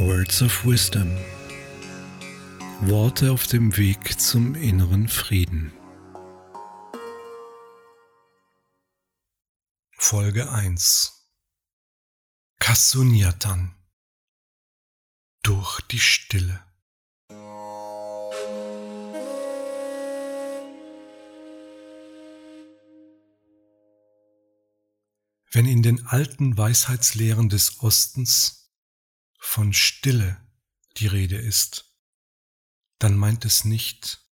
[0.00, 1.10] Words of Wisdom.
[2.82, 5.72] Worte auf dem Weg zum inneren Frieden.
[9.90, 11.28] Folge 1
[12.60, 13.74] Kasunyatan
[15.42, 16.62] Durch die Stille
[25.50, 28.57] Wenn in den alten Weisheitslehren des Ostens
[29.38, 30.40] von Stille
[30.98, 31.94] die Rede ist,
[32.98, 34.26] dann meint es nicht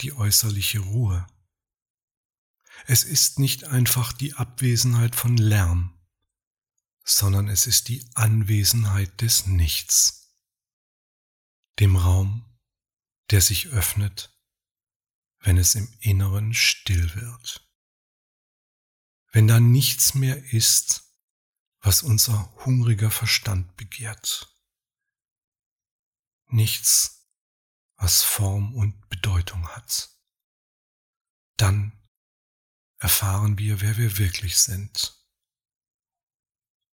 [0.00, 1.26] die äußerliche Ruhe.
[2.86, 5.98] Es ist nicht einfach die Abwesenheit von Lärm,
[7.04, 10.36] sondern es ist die Anwesenheit des Nichts,
[11.80, 12.44] dem Raum,
[13.30, 14.38] der sich öffnet,
[15.40, 17.68] wenn es im Inneren still wird
[19.32, 21.07] wenn da nichts mehr ist,
[21.80, 24.54] was unser hungriger Verstand begehrt.
[26.46, 27.28] Nichts,
[27.96, 30.10] was Form und Bedeutung hat.
[31.56, 31.92] Dann
[32.98, 35.14] erfahren wir, wer wir wirklich sind.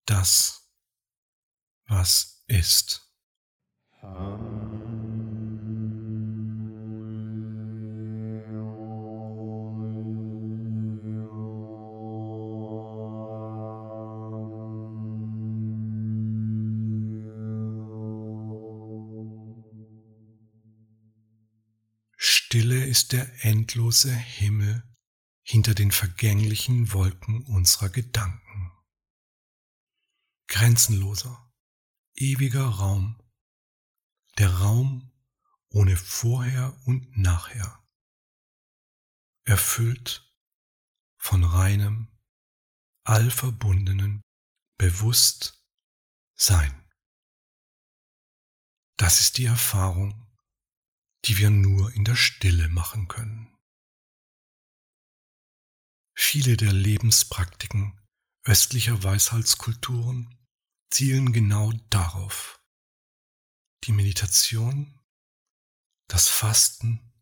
[0.04, 0.70] Das,
[1.86, 3.10] was ist.
[3.98, 5.15] Stille
[22.86, 24.82] ist der endlose Himmel
[25.42, 28.72] hinter den vergänglichen Wolken unserer Gedanken.
[30.48, 31.52] Grenzenloser,
[32.14, 33.20] ewiger Raum,
[34.38, 35.12] der Raum
[35.70, 37.84] ohne Vorher und Nachher,
[39.44, 40.32] erfüllt
[41.18, 42.08] von reinem,
[43.04, 44.22] allverbundenen
[44.78, 45.62] Bewusstsein.
[48.96, 50.25] Das ist die Erfahrung,
[51.26, 53.52] die wir nur in der Stille machen können.
[56.16, 58.00] Viele der Lebenspraktiken
[58.44, 60.38] östlicher Weisheitskulturen
[60.90, 62.62] zielen genau darauf.
[63.84, 65.00] Die Meditation,
[66.08, 67.12] das Fasten,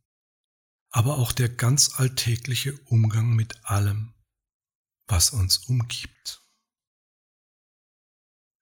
[0.90, 4.14] aber auch der ganz alltägliche Umgang mit allem,
[5.06, 6.42] was uns umgibt.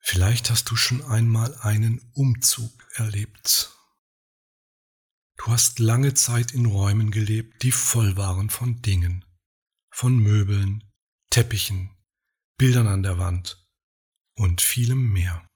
[0.01, 3.77] Vielleicht hast du schon einmal einen Umzug erlebt
[5.37, 9.25] Du hast lange Zeit in Räumen gelebt, die voll waren von Dingen,
[9.91, 10.85] von Möbeln,
[11.31, 11.97] Teppichen,
[12.59, 13.67] Bildern an der Wand
[14.37, 15.49] und vielem mehr.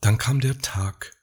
[0.00, 1.14] Dann kam der Tag,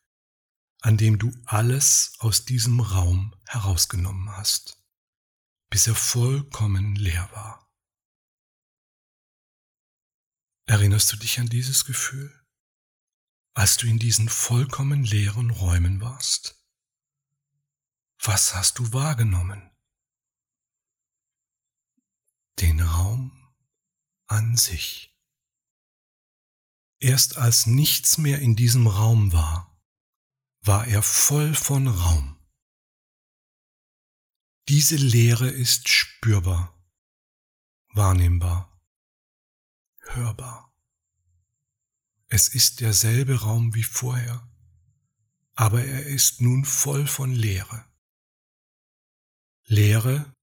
[0.82, 4.82] an dem du alles aus diesem Raum herausgenommen hast,
[5.70, 7.68] bis er vollkommen leer war.
[10.68, 12.45] Erinnerst du dich an dieses Gefühl?
[13.56, 16.62] Als du in diesen vollkommen leeren Räumen warst?
[18.22, 19.72] Was hast du wahrgenommen?
[22.60, 23.32] Den Raum
[24.28, 25.18] an sich.
[27.00, 29.80] Erst als nichts mehr in diesem Raum war,
[30.62, 32.40] war er voll von Raum.
[34.68, 36.74] Diese Leere ist spürbar,
[37.90, 38.82] wahrnehmbar,
[40.00, 40.75] hörbar.
[42.36, 44.46] Es ist derselbe Raum wie vorher,
[45.54, 47.86] aber er ist nun voll von Leere.
[49.64, 50.36] Leere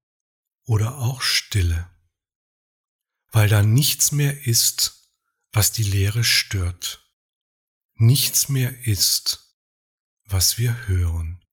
[0.64, 1.90] oder auch Stille,
[3.30, 5.06] weil da nichts mehr ist,
[5.52, 7.12] was die Leere stört,
[7.96, 9.54] nichts mehr ist,
[10.24, 11.44] was wir hören,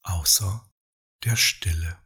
[0.00, 0.72] außer
[1.24, 1.98] der Stille.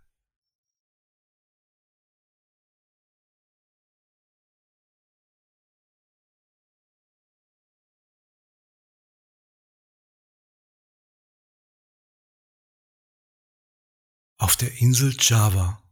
[14.44, 15.82] Auf der Insel Java,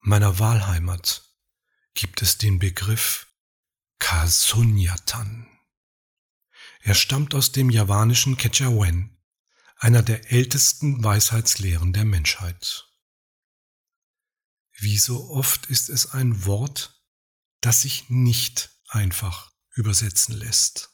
[0.00, 1.34] meiner Wahlheimat,
[1.94, 3.26] gibt es den Begriff
[3.98, 5.48] Kasunyatan.
[6.82, 9.16] Er stammt aus dem javanischen Kechawen,
[9.78, 12.86] einer der ältesten Weisheitslehren der Menschheit.
[14.76, 17.02] Wie so oft ist es ein Wort,
[17.62, 20.90] das sich nicht einfach übersetzen lässt.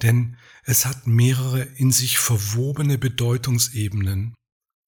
[0.00, 4.34] Denn es hat mehrere in sich verwobene Bedeutungsebenen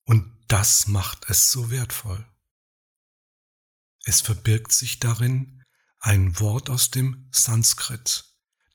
[0.07, 2.27] und das macht es so wertvoll.
[4.03, 5.63] Es verbirgt sich darin
[6.01, 8.25] ein Wort aus dem Sanskrit,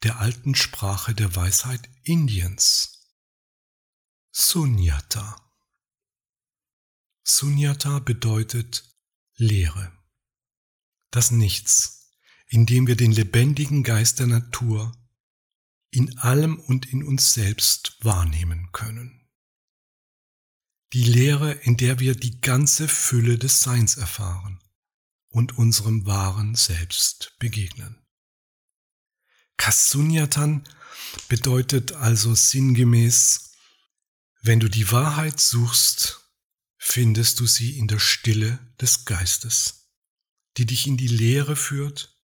[0.03, 3.11] der alten Sprache der Weisheit Indiens.
[4.31, 5.35] Sunyata.
[7.23, 8.85] Sunyata bedeutet
[9.35, 9.91] Leere.
[11.11, 12.09] Das Nichts,
[12.47, 14.95] in dem wir den lebendigen Geist der Natur,
[15.89, 19.24] in allem und in uns selbst wahrnehmen können.
[20.95, 24.61] Die Lehre, in der wir die ganze Fülle des Seins erfahren
[25.27, 28.01] und unserem wahren Selbst begegnen.
[29.57, 30.65] Kasunyatan
[31.27, 33.51] bedeutet also sinngemäß,
[34.41, 36.31] wenn du die Wahrheit suchst,
[36.77, 39.89] findest du sie in der Stille des Geistes,
[40.55, 42.17] die dich in die Lehre führt,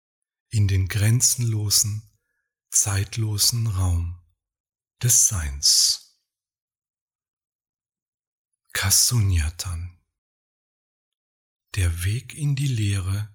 [0.51, 2.07] in den grenzenlosen,
[2.69, 4.21] zeitlosen Raum
[5.01, 6.08] des Seins.
[8.81, 9.97] Kasunyatan
[11.75, 13.27] Der Weg in die Lehre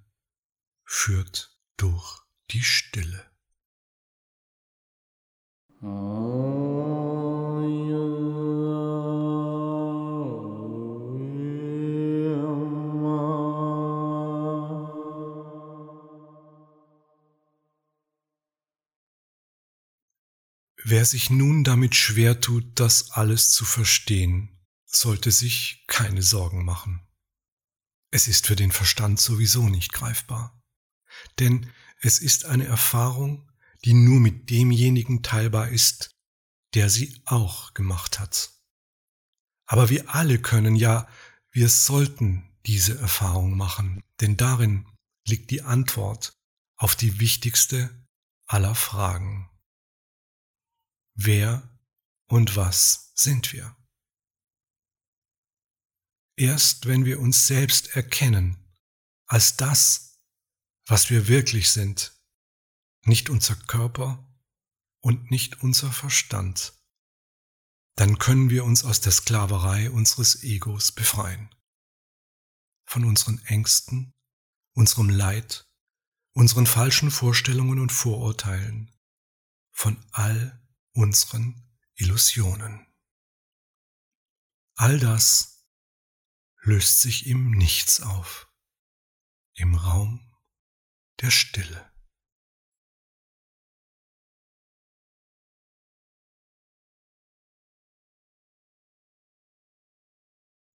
[0.87, 3.31] führt durch die Stille.
[20.87, 24.54] Wer sich nun damit schwer tut, das alles zu verstehen,
[24.97, 27.07] sollte sich keine Sorgen machen.
[28.11, 30.63] Es ist für den Verstand sowieso nicht greifbar.
[31.39, 33.51] Denn es ist eine Erfahrung,
[33.85, 36.11] die nur mit demjenigen teilbar ist,
[36.75, 38.53] der sie auch gemacht hat.
[39.67, 41.09] Aber wir alle können ja,
[41.51, 44.87] wir sollten diese Erfahrung machen, denn darin
[45.27, 46.33] liegt die Antwort
[46.77, 48.07] auf die wichtigste
[48.47, 49.51] aller Fragen.
[51.15, 51.79] Wer
[52.27, 53.77] und was sind wir?
[56.37, 58.59] Erst wenn wir uns selbst erkennen
[59.27, 60.21] als das,
[60.87, 62.21] was wir wirklich sind,
[63.05, 64.27] nicht unser Körper
[65.01, 66.75] und nicht unser Verstand,
[67.97, 71.55] dann können wir uns aus der Sklaverei unseres Egos befreien.
[72.87, 74.13] Von unseren Ängsten,
[74.75, 75.65] unserem Leid,
[76.33, 78.91] unseren falschen Vorstellungen und Vorurteilen,
[79.73, 80.61] von all
[80.93, 81.63] unseren
[81.95, 82.87] Illusionen.
[84.77, 85.54] All das
[86.65, 88.51] löst sich im Nichts auf,
[89.55, 90.35] im Raum
[91.21, 91.93] der Stille.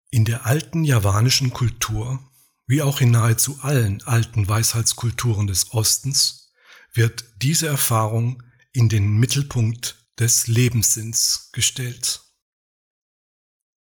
[0.09, 2.31] In der alten javanischen Kultur,
[2.67, 6.53] wie auch in nahezu allen alten Weisheitskulturen des Ostens,
[6.93, 8.41] wird diese Erfahrung
[8.71, 12.23] in den Mittelpunkt des Lebenssinns gestellt.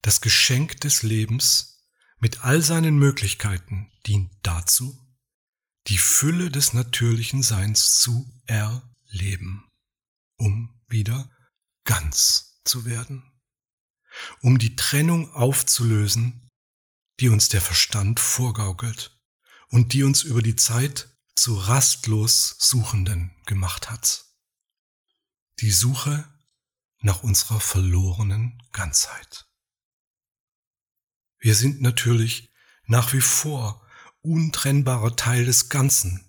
[0.00, 1.71] Das Geschenk des Lebens
[2.22, 4.98] mit all seinen Möglichkeiten dient dazu,
[5.88, 9.69] die Fülle des natürlichen Seins zu erleben,
[10.38, 11.30] um wieder
[11.84, 13.28] ganz zu werden
[14.40, 16.48] um die Trennung aufzulösen,
[17.20, 19.19] die uns der Verstand vorgaukelt
[19.69, 24.24] und die uns über die Zeit zu rastlos Suchenden gemacht hat.
[25.60, 26.28] Die Suche
[27.00, 29.46] nach unserer verlorenen Ganzheit.
[31.43, 32.53] Wir sind natürlich
[32.87, 33.85] nach wie vor
[34.21, 36.25] untrennbarer Teil des Ganzen,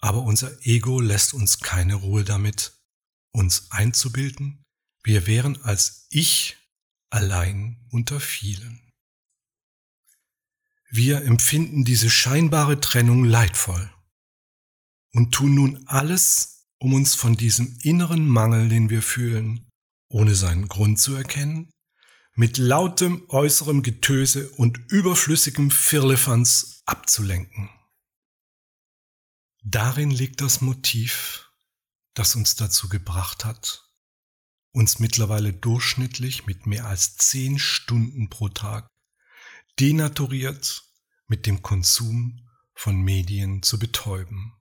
[0.00, 2.76] aber unser Ego lässt uns keine Ruhe damit,
[3.30, 4.64] uns einzubilden,
[5.04, 6.56] wir wären als Ich
[7.10, 8.80] allein unter vielen.
[10.90, 13.88] Wir empfinden diese scheinbare Trennung leidvoll
[15.12, 19.70] und tun nun alles, um uns von diesem inneren Mangel, den wir fühlen,
[20.08, 21.70] ohne seinen Grund zu erkennen,
[22.34, 27.70] mit lautem äußerem Getöse und überflüssigem Firlefanz abzulenken.
[29.62, 31.50] Darin liegt das Motiv,
[32.14, 33.88] das uns dazu gebracht hat,
[34.72, 38.88] uns mittlerweile durchschnittlich mit mehr als zehn Stunden pro Tag
[39.78, 40.84] denaturiert
[41.28, 44.52] mit dem Konsum von Medien zu betäuben.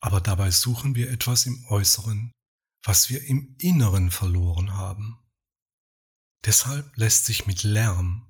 [0.00, 2.32] Aber dabei suchen wir etwas im Äußeren,
[2.82, 5.25] was wir im Inneren verloren haben.
[6.44, 8.26] Deshalb lässt sich mit Lärm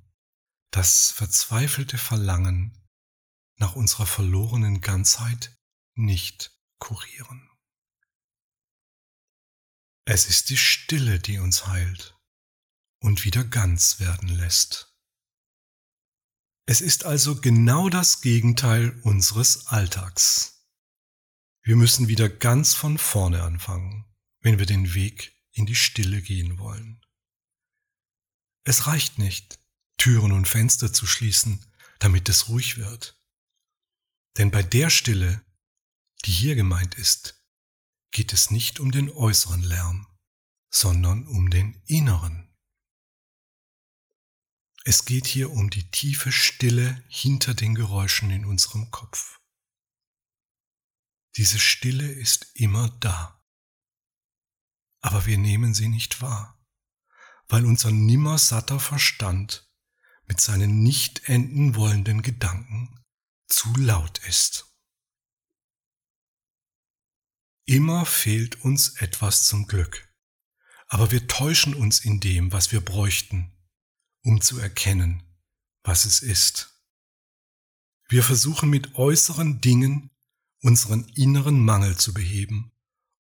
[0.71, 2.87] das verzweifelte Verlangen
[3.59, 5.57] nach unserer verlorenen Ganzheit
[5.95, 7.51] nicht kurieren.
[10.05, 12.17] Es ist die Stille, die uns heilt
[13.01, 14.95] und wieder ganz werden lässt.
[16.67, 20.67] Es ist also genau das Gegenteil unseres Alltags.
[21.63, 24.05] Wir müssen wieder ganz von vorne anfangen,
[24.41, 27.01] wenn wir den Weg in die Stille gehen wollen.
[28.69, 29.61] Es reicht nicht,
[29.97, 31.65] Türen und Fenster zu schließen,
[32.01, 33.17] damit es ruhig wird.
[34.39, 35.47] Denn bei der Stille,
[36.25, 37.41] die hier gemeint ist,
[38.11, 40.09] geht es nicht um den äußeren Lärm,
[40.69, 42.53] sondern um den inneren.
[44.85, 49.41] Es geht hier um die tiefe Stille hinter den Geräuschen in unserem Kopf.
[51.37, 53.41] Diese Stille ist immer da.
[55.03, 56.56] Aber wir nehmen sie nicht wahr,
[57.49, 59.71] weil unser nimmer satter Verstand
[60.27, 63.05] mit seinen nicht enden wollenden Gedanken
[63.47, 64.67] zu laut ist.
[67.65, 70.09] Immer fehlt uns etwas zum Glück,
[70.89, 73.53] aber wir täuschen uns in dem, was wir bräuchten,
[74.23, 75.23] um zu erkennen,
[75.83, 76.81] was es ist.
[78.09, 80.11] Wir versuchen mit äußeren Dingen
[80.61, 82.73] unseren inneren Mangel zu beheben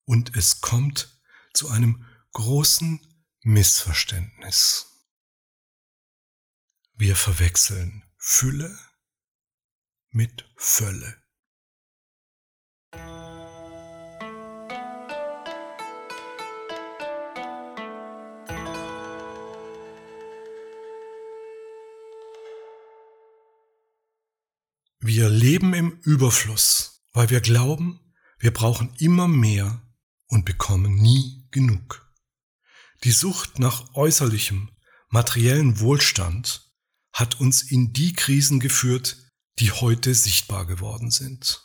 [0.05, 1.19] und es kommt
[1.53, 2.99] zu einem großen
[3.47, 4.87] Missverständnis.
[6.95, 8.75] Wir verwechseln Fülle
[10.09, 11.15] mit Fülle.
[24.99, 29.83] Wir leben im Überfluss, weil wir glauben, wir brauchen immer mehr
[30.29, 32.04] und bekommen nie genug.
[33.05, 34.69] Die Sucht nach äußerlichem,
[35.07, 36.69] materiellen Wohlstand
[37.13, 41.63] hat uns in die Krisen geführt, die heute sichtbar geworden sind.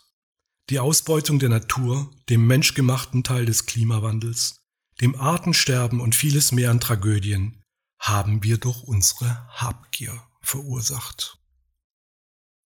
[0.68, 4.60] Die Ausbeutung der Natur, dem menschgemachten Teil des Klimawandels,
[5.00, 7.64] dem Artensterben und vieles mehr an Tragödien
[7.98, 11.40] haben wir durch unsere Habgier verursacht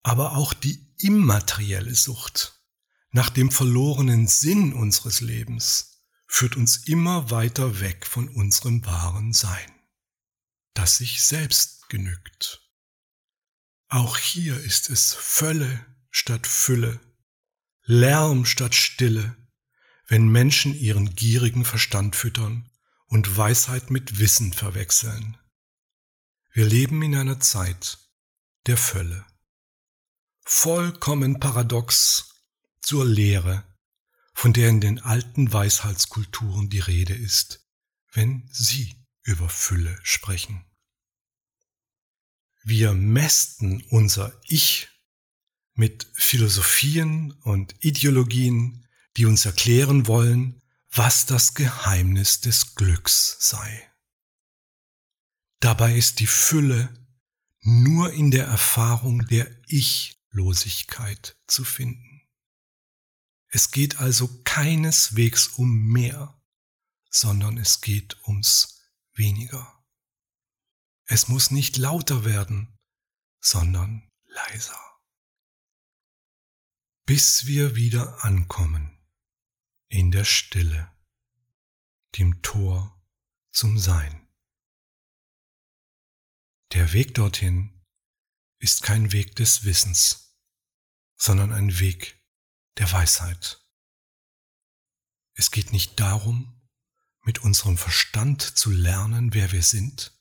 [0.06, 2.62] aber auch die immaterielle Sucht
[3.10, 5.95] nach dem verlorenen Sinn unseres Lebens
[6.36, 9.72] führt uns immer weiter weg von unserem wahren Sein,
[10.74, 12.62] das sich selbst genügt.
[13.88, 17.00] Auch hier ist es Völle statt Fülle,
[17.84, 19.38] Lärm statt Stille,
[20.08, 22.70] wenn Menschen ihren gierigen Verstand füttern
[23.06, 25.38] und Weisheit mit Wissen verwechseln.
[26.52, 27.98] Wir leben in einer Zeit
[28.66, 29.26] der Völle
[30.44, 32.44] vollkommen paradox
[32.82, 33.64] zur Lehre,
[34.36, 37.66] von der in den alten Weisheitskulturen die Rede ist,
[38.12, 40.66] wenn sie über Fülle sprechen.
[42.64, 44.90] Wir mästen unser Ich
[45.74, 50.62] mit Philosophien und Ideologien, die uns erklären wollen,
[50.92, 53.90] was das Geheimnis des Glücks sei.
[55.62, 56.94] Dabei ist die Fülle
[57.62, 62.15] nur in der Erfahrung der Ich Losigkeit zu finden.
[63.48, 66.42] Es geht also keineswegs um mehr,
[67.10, 69.84] sondern es geht ums weniger.
[71.06, 72.78] Es muss nicht lauter werden,
[73.40, 74.80] sondern leiser.
[77.06, 79.00] Bis wir wieder ankommen
[79.88, 80.92] in der Stille,
[82.18, 83.00] dem Tor
[83.52, 84.28] zum Sein.
[86.74, 87.86] Der Weg dorthin
[88.60, 90.26] ist kein Weg des Wissens
[91.18, 92.22] sondern ein Weg
[92.78, 93.62] der Weisheit.
[95.34, 96.56] Es geht nicht darum,
[97.22, 100.18] mit unserem Verstand zu lernen, wer wir sind,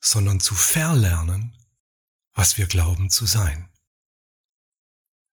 [0.00, 1.56] sondern zu verlernen,
[2.32, 3.70] was wir glauben zu sein.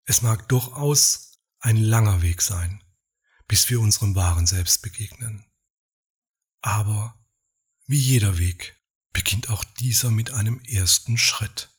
[0.06, 2.84] Es mag durchaus ein langer Weg sein,
[3.48, 5.46] bis wir unserem wahren Selbst begegnen.
[6.62, 7.20] Aber
[7.86, 8.80] wie jeder Weg
[9.14, 11.70] beginnt auch dieser mit einem ersten Schritt.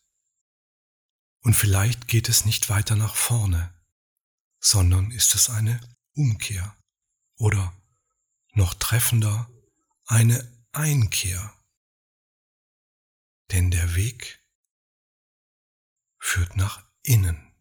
[1.41, 3.75] Und vielleicht geht es nicht weiter nach vorne,
[4.63, 5.81] sondern ist es eine
[6.15, 6.77] Umkehr
[7.37, 7.77] oder
[8.53, 9.51] noch treffender
[10.07, 11.53] eine Einkehr.
[13.51, 14.43] Denn der Weg
[16.19, 17.53] führt nach innen.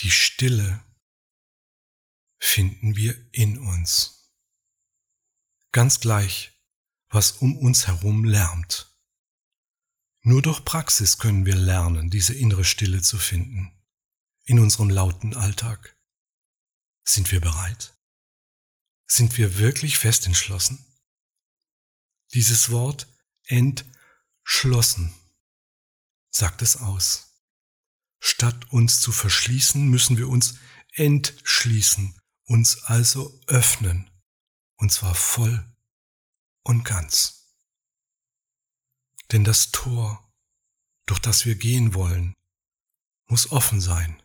[0.00, 0.87] Die Stille
[2.48, 4.32] finden wir in uns.
[5.72, 6.52] Ganz gleich,
[7.10, 8.96] was um uns herum lärmt.
[10.22, 13.72] Nur durch Praxis können wir lernen, diese innere Stille zu finden.
[14.44, 15.96] In unserem lauten Alltag.
[17.04, 17.94] Sind wir bereit?
[19.06, 20.84] Sind wir wirklich fest entschlossen?
[22.34, 23.06] Dieses Wort
[23.44, 25.14] entschlossen
[26.30, 27.42] sagt es aus.
[28.20, 30.58] Statt uns zu verschließen, müssen wir uns
[30.92, 32.17] entschließen,
[32.48, 34.10] uns also öffnen,
[34.76, 35.64] und zwar voll
[36.64, 37.54] und ganz.
[39.30, 40.32] Denn das Tor,
[41.06, 42.34] durch das wir gehen wollen,
[43.26, 44.22] muss offen sein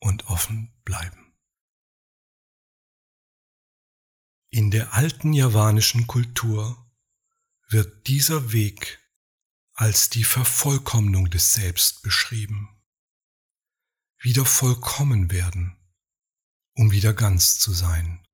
[0.00, 1.34] und offen bleiben.
[4.50, 6.92] In der alten javanischen Kultur
[7.68, 9.00] wird dieser Weg
[9.72, 12.74] als die Vervollkommnung des Selbst beschrieben
[14.24, 15.76] wieder vollkommen werden,
[16.74, 18.26] um wieder ganz zu sein.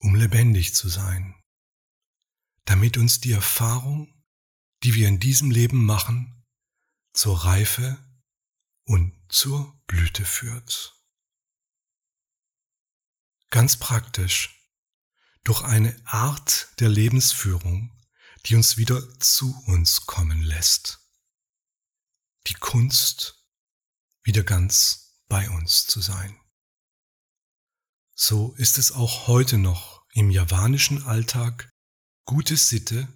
[0.00, 1.34] lebendig zu sein,
[2.64, 4.24] damit uns die Erfahrung,
[4.82, 6.46] die wir in diesem Leben machen,
[7.12, 7.98] zur Reife
[8.84, 10.94] und zur Blüte führt.
[13.50, 14.58] Ganz praktisch,
[15.44, 17.90] durch eine Art der Lebensführung,
[18.46, 21.00] die uns wieder zu uns kommen lässt.
[22.46, 23.46] Die Kunst,
[24.22, 26.37] wieder ganz bei uns zu sein.
[28.20, 31.72] So ist es auch heute noch im javanischen Alltag
[32.24, 33.06] gute Sitte,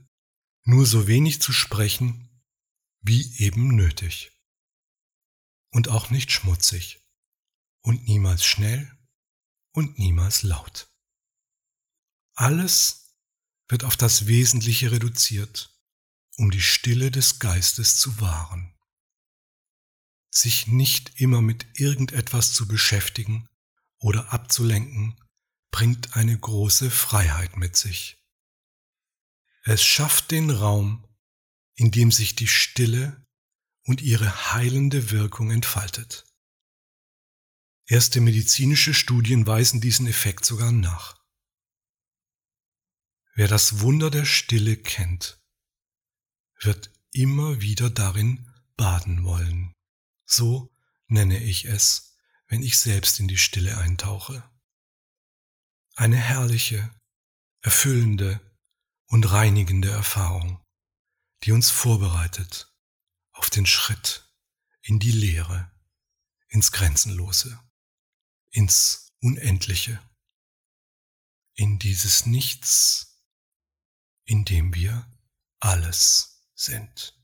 [0.63, 2.41] nur so wenig zu sprechen,
[3.01, 4.31] wie eben nötig.
[5.73, 7.01] Und auch nicht schmutzig
[7.83, 8.97] und niemals schnell
[9.73, 10.89] und niemals laut.
[12.35, 13.17] Alles
[13.67, 15.77] wird auf das Wesentliche reduziert,
[16.37, 18.73] um die Stille des Geistes zu wahren.
[20.31, 23.49] Sich nicht immer mit irgendetwas zu beschäftigen
[24.03, 25.19] oder abzulenken,
[25.71, 28.23] bringt eine große Freiheit mit sich.
[29.65, 31.07] Es schafft den Raum,
[31.75, 33.25] in dem sich die Stille
[33.85, 36.27] und ihre heilende Wirkung entfaltet.
[37.87, 41.17] Erste medizinische Studien weisen diesen Effekt sogar nach.
[43.35, 45.41] Wer das Wunder der Stille kennt,
[46.61, 49.73] wird immer wieder darin baden wollen.
[50.25, 50.75] So
[51.07, 52.12] nenne ich es,
[52.53, 54.47] wenn ich selbst in die Stille eintauche.
[55.95, 56.95] Eine herrliche,
[57.63, 58.43] erfüllende
[59.07, 60.63] und reinigende Erfahrung,
[61.45, 62.71] die uns vorbereitet
[63.33, 64.31] auf den Schritt
[64.83, 65.73] in die Leere,
[66.49, 67.59] ins Grenzenlose,
[68.51, 70.03] ins Unendliche,
[71.55, 73.19] in dieses Nichts,
[74.25, 75.11] in dem wir
[75.59, 77.19] alles sind.